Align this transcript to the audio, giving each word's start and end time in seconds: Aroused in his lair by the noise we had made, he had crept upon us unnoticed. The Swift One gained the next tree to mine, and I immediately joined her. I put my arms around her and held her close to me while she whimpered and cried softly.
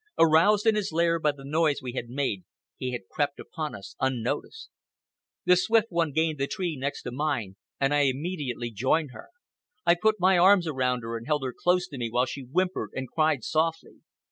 Aroused 0.17 0.65
in 0.65 0.73
his 0.73 0.91
lair 0.91 1.19
by 1.19 1.31
the 1.31 1.45
noise 1.45 1.79
we 1.79 1.93
had 1.93 2.09
made, 2.09 2.43
he 2.75 2.91
had 2.91 3.07
crept 3.07 3.39
upon 3.39 3.75
us 3.75 3.95
unnoticed. 3.99 4.71
The 5.45 5.55
Swift 5.55 5.91
One 5.91 6.11
gained 6.11 6.39
the 6.39 6.45
next 6.77 7.03
tree 7.03 7.11
to 7.11 7.15
mine, 7.15 7.55
and 7.79 7.93
I 7.93 8.05
immediately 8.05 8.71
joined 8.71 9.11
her. 9.11 9.29
I 9.85 9.93
put 9.93 10.15
my 10.19 10.39
arms 10.39 10.65
around 10.65 11.01
her 11.03 11.17
and 11.17 11.27
held 11.27 11.43
her 11.43 11.53
close 11.53 11.87
to 11.89 11.99
me 11.99 12.09
while 12.09 12.25
she 12.25 12.41
whimpered 12.41 12.89
and 12.95 13.11
cried 13.11 13.43
softly. 13.43 14.01